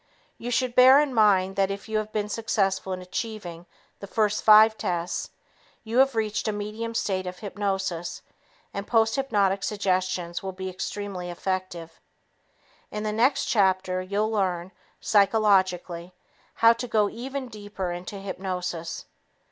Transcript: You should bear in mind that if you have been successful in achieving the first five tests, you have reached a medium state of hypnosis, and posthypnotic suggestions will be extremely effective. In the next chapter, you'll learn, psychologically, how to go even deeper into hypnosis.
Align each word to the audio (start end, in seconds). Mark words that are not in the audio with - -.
You 0.39 0.49
should 0.49 0.73
bear 0.73 0.99
in 0.99 1.13
mind 1.13 1.55
that 1.57 1.69
if 1.69 1.87
you 1.87 1.99
have 1.99 2.11
been 2.11 2.27
successful 2.27 2.91
in 2.91 3.03
achieving 3.03 3.67
the 3.99 4.07
first 4.07 4.43
five 4.43 4.75
tests, 4.75 5.29
you 5.83 5.99
have 5.99 6.15
reached 6.15 6.47
a 6.47 6.51
medium 6.51 6.95
state 6.95 7.27
of 7.27 7.37
hypnosis, 7.37 8.23
and 8.73 8.87
posthypnotic 8.87 9.63
suggestions 9.63 10.41
will 10.41 10.53
be 10.53 10.69
extremely 10.71 11.29
effective. 11.29 11.99
In 12.89 13.03
the 13.03 13.13
next 13.13 13.45
chapter, 13.45 14.01
you'll 14.01 14.31
learn, 14.31 14.71
psychologically, 14.99 16.13
how 16.55 16.73
to 16.73 16.87
go 16.87 17.07
even 17.07 17.47
deeper 17.47 17.91
into 17.91 18.17
hypnosis. 18.17 19.05